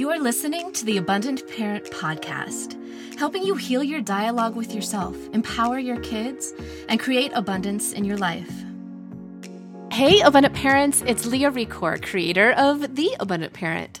[0.00, 2.74] You are listening to the Abundant Parent Podcast,
[3.18, 6.54] helping you heal your dialogue with yourself, empower your kids,
[6.88, 8.50] and create abundance in your life.
[9.92, 14.00] Hey, Abundant Parents, it's Leah Recor, creator of The Abundant Parent.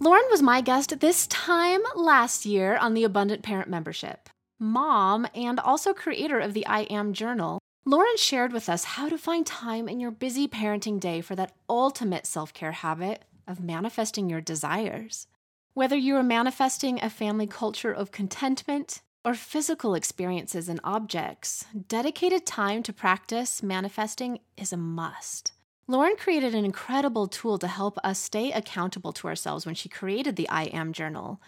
[0.00, 4.28] Lauren was my guest this time last year on the Abundant Parent membership.
[4.58, 9.16] Mom and also creator of the I Am Journal, Lauren shared with us how to
[9.16, 14.28] find time in your busy parenting day for that ultimate self care habit of manifesting
[14.28, 15.28] your desires.
[15.76, 22.46] Whether you are manifesting a family culture of contentment or physical experiences and objects, dedicated
[22.46, 25.52] time to practice manifesting is a must.
[25.86, 30.36] Lauren created an incredible tool to help us stay accountable to ourselves when she created
[30.36, 31.42] the I Am Journal,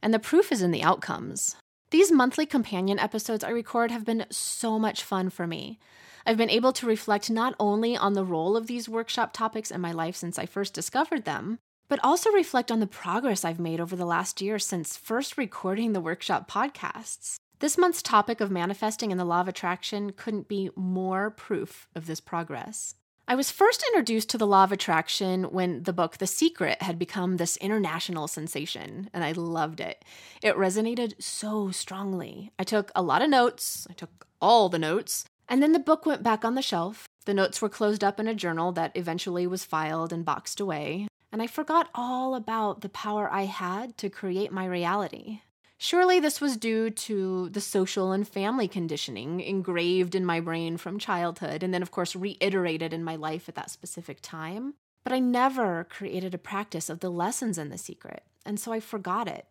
[0.00, 1.56] and the proof is in the outcomes.
[1.90, 5.80] These monthly companion episodes I record have been so much fun for me.
[6.24, 9.80] I've been able to reflect not only on the role of these workshop topics in
[9.80, 11.58] my life since I first discovered them,
[11.92, 15.92] but also reflect on the progress I've made over the last year since first recording
[15.92, 17.36] the workshop podcasts.
[17.58, 22.06] This month's topic of manifesting and the law of attraction couldn't be more proof of
[22.06, 22.94] this progress.
[23.28, 26.98] I was first introduced to the law of attraction when the book The Secret had
[26.98, 30.02] become this international sensation, and I loved it.
[30.42, 32.52] It resonated so strongly.
[32.58, 36.06] I took a lot of notes, I took all the notes, and then the book
[36.06, 37.06] went back on the shelf.
[37.26, 41.06] The notes were closed up in a journal that eventually was filed and boxed away,
[41.32, 45.40] and I forgot all about the power I had to create my reality.
[45.78, 50.98] Surely this was due to the social and family conditioning engraved in my brain from
[50.98, 54.74] childhood, and then, of course, reiterated in my life at that specific time.
[55.02, 58.78] But I never created a practice of the lessons in the secret, and so I
[58.78, 59.46] forgot it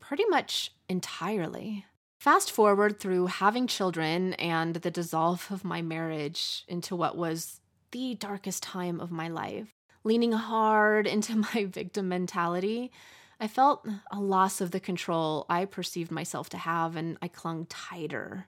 [0.00, 1.84] pretty much entirely.
[2.18, 7.60] Fast forward through having children and the dissolve of my marriage into what was
[7.90, 9.75] the darkest time of my life,
[10.06, 12.90] leaning hard into my victim mentality.
[13.38, 17.66] I felt a loss of the control I perceived myself to have, and I clung
[17.66, 18.46] tighter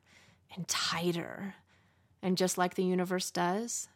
[0.55, 1.57] and tighter.
[2.23, 3.89] And just like the universe does,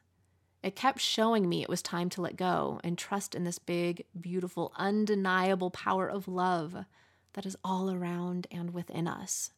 [0.63, 4.05] it kept showing me it was time to let go and trust in this big,
[4.21, 6.85] beautiful, undeniable power of love
[7.33, 9.51] that is all around and within us.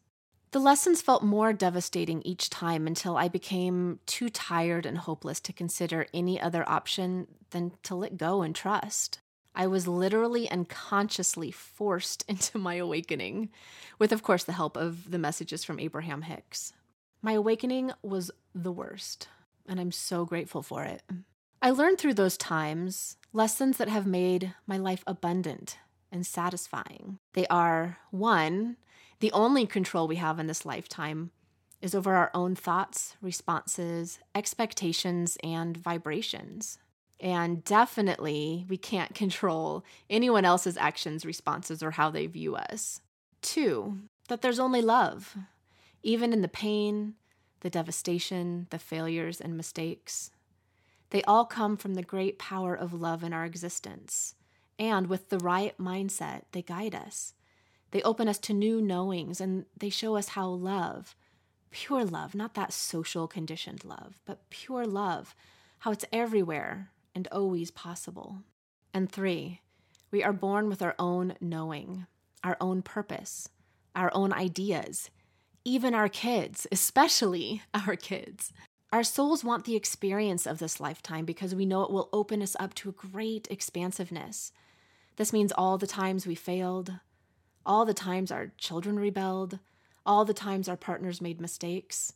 [0.55, 5.51] The lessons felt more devastating each time until I became too tired and hopeless to
[5.51, 9.19] consider any other option than to let go and trust.
[9.53, 13.49] I was literally and consciously forced into my awakening,
[13.99, 16.71] with, of course, the help of the messages from Abraham Hicks.
[17.21, 19.27] My awakening was the worst,
[19.67, 21.03] and I'm so grateful for it.
[21.61, 25.79] I learned through those times lessons that have made my life abundant
[26.13, 27.19] and satisfying.
[27.33, 28.77] They are one,
[29.19, 31.31] the only control we have in this lifetime
[31.81, 36.77] is over our own thoughts, responses, expectations, and vibrations.
[37.19, 43.01] And definitely, we can't control anyone else's actions, responses, or how they view us.
[43.41, 45.35] Two, that there's only love,
[46.03, 47.13] even in the pain,
[47.61, 50.31] the devastation, the failures, and mistakes.
[51.11, 54.35] They all come from the great power of love in our existence.
[54.77, 57.33] And with the right mindset, they guide us.
[57.91, 61.15] They open us to new knowings and they show us how love,
[61.71, 65.35] pure love, not that social conditioned love, but pure love,
[65.79, 68.39] how it's everywhere and always possible.
[68.93, 69.61] And three,
[70.11, 72.05] we are born with our own knowing,
[72.43, 73.49] our own purpose,
[73.95, 75.09] our own ideas,
[75.63, 78.53] even our kids, especially our kids.
[78.93, 82.55] Our souls want the experience of this lifetime because we know it will open us
[82.59, 84.53] up to a great expansiveness.
[85.17, 86.93] This means all the times we failed,
[87.65, 89.59] all the times our children rebelled,
[90.05, 92.13] all the times our partners made mistakes.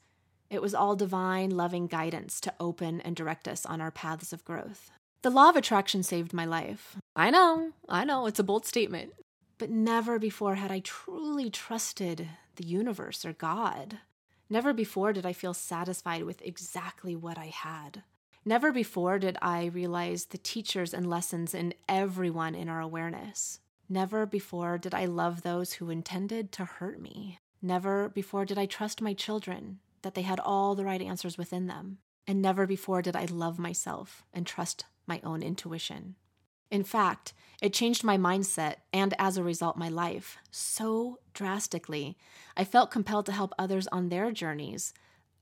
[0.50, 4.46] It was all divine, loving guidance to open and direct us on our paths of
[4.46, 4.92] growth.
[5.22, 6.96] The law of attraction saved my life.
[7.16, 9.14] I know, I know, it's a bold statement.
[9.58, 14.00] But never before had I truly trusted the universe or God.
[14.50, 18.04] Never before did I feel satisfied with exactly what I had.
[18.46, 23.60] Never before did I realize the teachers and lessons in everyone in our awareness.
[23.92, 27.40] Never before did I love those who intended to hurt me.
[27.60, 31.66] Never before did I trust my children that they had all the right answers within
[31.66, 31.98] them.
[32.28, 36.16] And never before did I love myself and trust my own intuition.
[36.70, 37.34] In fact,
[37.64, 42.16] it changed my mindset and as a result, my life so drastically.
[42.56, 44.94] I felt compelled to help others on their journeys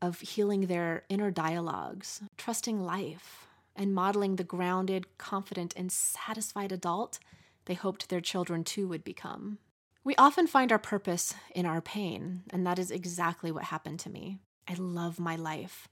[0.01, 7.19] of healing their inner dialogues, trusting life, and modeling the grounded, confident, and satisfied adult
[7.67, 9.59] they hoped their children too would become.
[10.03, 14.09] We often find our purpose in our pain, and that is exactly what happened to
[14.09, 14.39] me.
[14.67, 15.87] I love my life.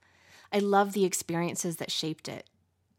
[0.52, 2.50] I love the experiences that shaped it.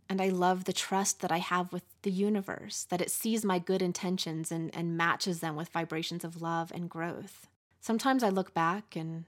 [0.08, 3.58] And I love the trust that I have with the universe, that it sees my
[3.58, 7.48] good intentions and, and matches them with vibrations of love and growth.
[7.80, 9.24] Sometimes I look back and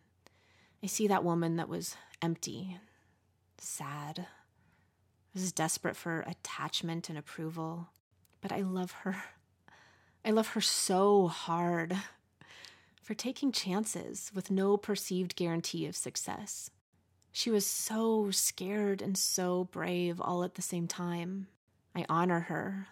[0.82, 2.76] I see that woman that was empty,
[3.56, 4.26] sad,
[5.34, 7.88] was desperate for attachment and approval.
[8.40, 9.16] But I love her.
[10.28, 11.96] I love her so hard
[13.02, 16.68] for taking chances with no perceived guarantee of success.
[17.32, 21.46] She was so scared and so brave all at the same time.
[21.94, 22.88] I honor her.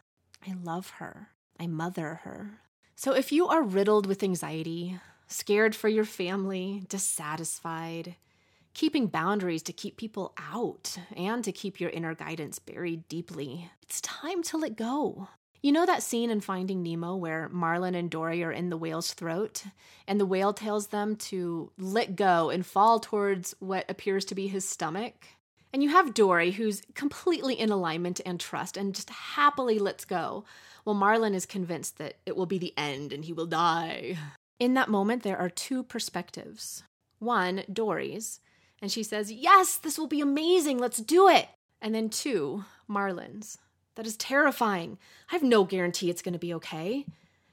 [0.48, 1.28] I love her.
[1.60, 2.60] I mother her.
[2.94, 8.16] So if you are riddled with anxiety, scared for your family, dissatisfied,
[8.72, 14.00] keeping boundaries to keep people out and to keep your inner guidance buried deeply, it's
[14.00, 15.28] time to let go.
[15.62, 19.12] You know that scene in Finding Nemo where Marlin and Dory are in the whale's
[19.14, 19.64] throat
[20.06, 24.48] and the whale tells them to let go and fall towards what appears to be
[24.48, 25.26] his stomach?
[25.72, 30.44] And you have Dory who's completely in alignment and trust and just happily lets go,
[30.84, 34.16] while Marlin is convinced that it will be the end and he will die.
[34.58, 36.82] In that moment, there are two perspectives.
[37.18, 38.40] One, Dory's,
[38.80, 41.48] and she says, Yes, this will be amazing, let's do it.
[41.80, 43.58] And then two, Marlin's.
[43.96, 44.98] That is terrifying.
[45.30, 47.04] I have no guarantee it's going to be okay.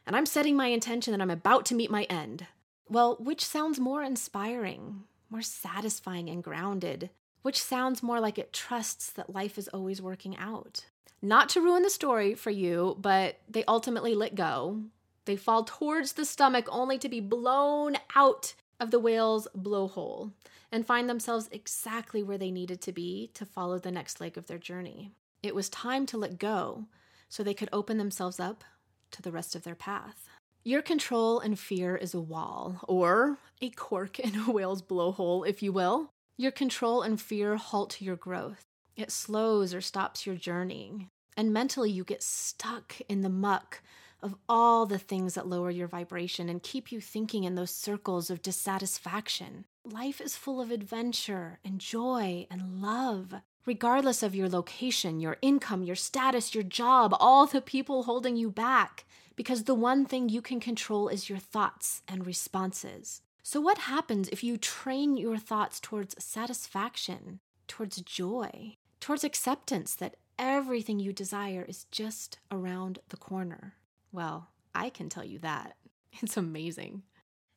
[0.05, 2.45] And I'm setting my intention that I'm about to meet my end.
[2.89, 7.09] Well, which sounds more inspiring, more satisfying, and grounded?
[7.41, 10.85] Which sounds more like it trusts that life is always working out?
[11.21, 14.81] Not to ruin the story for you, but they ultimately let go.
[15.25, 20.33] They fall towards the stomach only to be blown out of the whale's blowhole
[20.69, 24.47] and find themselves exactly where they needed to be to follow the next leg of
[24.47, 25.11] their journey.
[25.43, 26.85] It was time to let go
[27.27, 28.63] so they could open themselves up
[29.11, 30.29] to the rest of their path.
[30.63, 35.61] Your control and fear is a wall, or a cork in a whale's blowhole, if
[35.61, 36.09] you will.
[36.37, 38.63] Your control and fear halt your growth.
[38.95, 41.09] It slows or stops your journeying.
[41.35, 43.81] And mentally, you get stuck in the muck
[44.21, 48.29] of all the things that lower your vibration and keep you thinking in those circles
[48.29, 49.65] of dissatisfaction.
[49.83, 53.33] Life is full of adventure and joy and love
[53.65, 58.49] regardless of your location, your income, your status, your job, all the people holding you
[58.49, 59.05] back,
[59.35, 63.21] because the one thing you can control is your thoughts and responses.
[63.41, 70.15] So, what happens if you train your thoughts towards satisfaction, towards joy, towards acceptance that
[70.39, 73.73] everything you desire is just around the corner?
[74.11, 75.75] Well, I can tell you that.
[76.21, 77.03] It's amazing.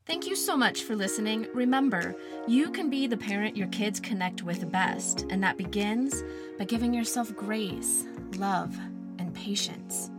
[0.06, 1.48] Thank you so much for listening.
[1.52, 2.14] Remember,
[2.46, 6.22] you can be the parent your kids connect with best, and that begins
[6.60, 8.04] by giving yourself grace,
[8.36, 8.78] love,
[9.18, 10.12] and patience.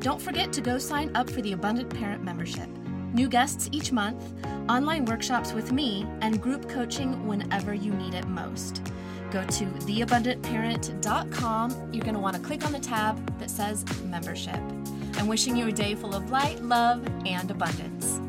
[0.00, 2.68] Don't forget to go sign up for the Abundant Parent membership.
[3.14, 4.34] New guests each month,
[4.68, 8.90] online workshops with me, and group coaching whenever you need it most.
[9.30, 11.92] Go to theabundantparent.com.
[11.92, 14.58] You're going to want to click on the tab that says membership.
[15.14, 18.20] I'm wishing you a day full of light, love, and abundance.